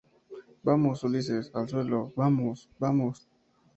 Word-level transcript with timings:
¡vamos! 0.63 1.03
Ulises, 1.03 1.51
al 1.53 1.69
suelo, 1.69 2.11
vamos.¡ 2.15 2.67
vamos! 2.79 3.27